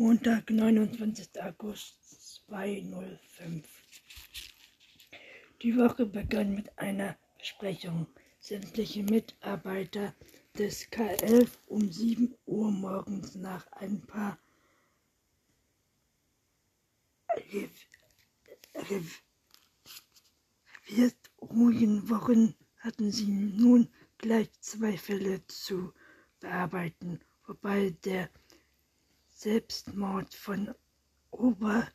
[0.00, 1.42] Montag, 29.
[1.42, 3.66] August 205.
[5.60, 8.06] Die Woche begann mit einer Besprechung.
[8.38, 10.14] Sämtliche Mitarbeiter
[10.56, 14.38] des K11 um 7 Uhr morgens nach ein paar
[18.76, 19.16] reviert
[21.42, 23.88] ruhigen Wochen hatten sie nun
[24.18, 25.92] gleich zwei Fälle zu
[26.38, 27.18] bearbeiten,
[27.48, 28.30] wobei der
[29.40, 30.74] Selbstmord von
[31.30, 31.86] Ober,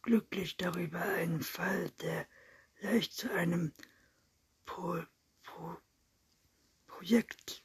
[0.03, 2.27] glücklich darüber, einen Fall, der
[2.81, 3.73] leicht zu einem
[4.65, 5.03] Pro
[5.43, 5.77] Pro
[6.87, 7.63] Projekt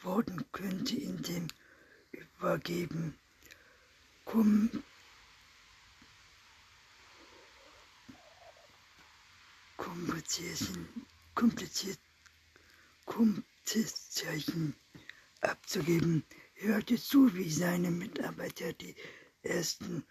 [0.00, 1.48] worden könnte, in dem
[2.10, 3.18] übergeben.
[4.24, 4.82] Kom
[9.76, 11.98] komplizierten, kompliziert,
[13.08, 14.74] Komplizieren
[15.40, 16.24] abzugeben.
[16.54, 18.94] Hörte zu, wie seine Mitarbeiter die
[19.42, 20.04] ersten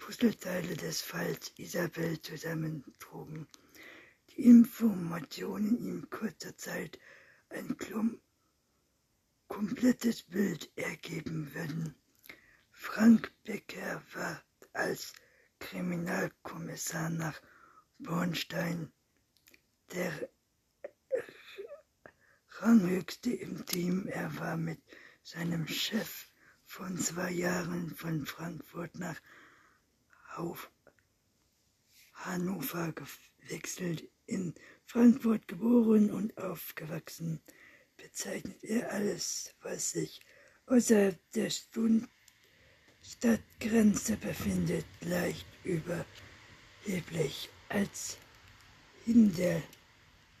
[0.00, 3.46] Puzzleteile des Falls Isabel zusammentrugen.
[4.30, 6.98] Die Informationen in kurzer Zeit
[7.50, 8.18] ein Klump
[9.46, 11.94] komplettes Bild ergeben würden.
[12.72, 14.42] Frank Becker war
[14.72, 15.12] als
[15.58, 17.38] Kriminalkommissar nach
[17.98, 18.90] Bornstein
[19.92, 20.30] der
[22.58, 24.06] Ranghöchste im Team.
[24.06, 24.80] Er war mit
[25.22, 26.26] seinem Chef
[26.64, 29.20] von zwei Jahren von Frankfurt nach
[30.36, 30.70] auf
[32.14, 34.54] Hannover gewechselt, in
[34.86, 37.40] Frankfurt geboren und aufgewachsen,
[37.96, 40.20] bezeichnet er alles, was sich
[40.66, 42.08] außerhalb der Stund
[43.02, 48.18] Stadtgrenze befindet, leicht überheblich als
[49.04, 49.62] Hinter,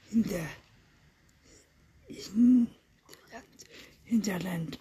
[0.08, 0.46] Hinter,
[2.06, 2.70] Hinterland,
[4.04, 4.78] Hinterland.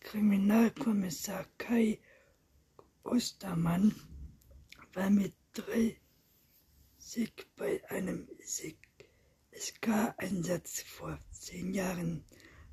[0.00, 1.98] Kriminalkommissar Kai
[3.02, 3.94] Ostermann
[4.94, 5.98] war mit 30
[7.56, 8.28] bei einem
[9.52, 12.24] SK-Einsatz vor zehn Jahren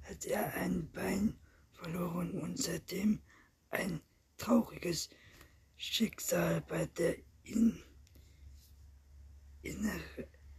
[0.04, 1.38] hat er ein Bein
[1.74, 3.22] verloren und seitdem
[3.70, 4.02] ein
[4.38, 5.10] trauriges
[5.78, 7.82] Schicksal bei der in,
[9.62, 10.00] inner,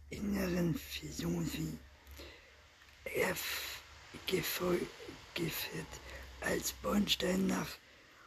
[0.09, 1.77] inneren Philosophie.
[3.03, 3.35] Er
[5.35, 6.01] geführt,
[6.41, 7.77] als Bornstein nach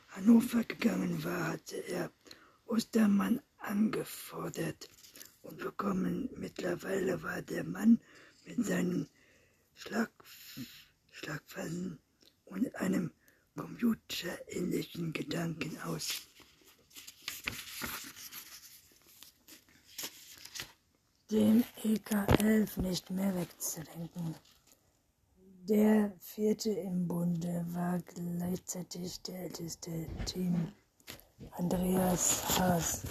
[0.09, 2.11] Hannover gegangen war, hatte er
[2.75, 4.89] Ostermann angefordert
[5.43, 6.29] und bekommen.
[6.37, 8.01] Mittlerweile war der Mann
[8.45, 9.09] mit seinen
[9.75, 10.11] Schlag,
[11.13, 12.01] Schlagfassen
[12.47, 13.13] und einem
[13.55, 16.23] computerähnlichen Gedanken aus.
[21.31, 24.35] Dem EK11 nicht mehr wegzudenken.
[25.69, 30.73] Der vierte im Bunde war gleichzeitig der älteste Team
[31.59, 33.05] Andreas has.